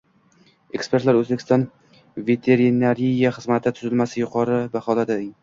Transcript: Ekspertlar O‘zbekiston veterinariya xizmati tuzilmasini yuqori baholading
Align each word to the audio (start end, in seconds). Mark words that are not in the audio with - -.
Ekspertlar 0.77 1.19
O‘zbekiston 1.19 1.65
veterinariya 2.31 3.35
xizmati 3.37 3.75
tuzilmasini 3.77 4.27
yuqori 4.27 4.59
baholading 4.79 5.31